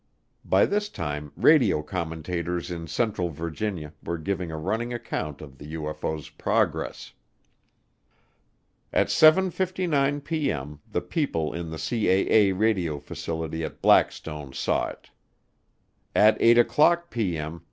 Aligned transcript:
By 0.43 0.65
this 0.65 0.89
time 0.89 1.31
radio 1.37 1.83
commentators 1.83 2.71
in 2.71 2.87
central 2.87 3.29
Virginia 3.29 3.93
were 4.01 4.17
giving 4.17 4.49
a 4.51 4.57
running 4.57 4.91
account 4.91 5.41
of 5.41 5.59
the 5.59 5.75
UFO's 5.75 6.29
progress. 6.31 7.13
At 8.91 9.09
7:59P.M. 9.09 10.81
the 10.91 11.01
people 11.01 11.53
in 11.53 11.69
the 11.69 11.77
CAA 11.77 12.57
radio 12.57 12.97
facility 12.99 13.63
at 13.63 13.83
Blackstone 13.83 14.53
saw 14.53 14.87
it. 14.87 15.11
At 16.15 16.39
8:00P.M. 16.39 17.59